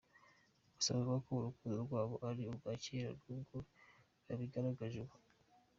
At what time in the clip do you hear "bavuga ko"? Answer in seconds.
0.97-1.31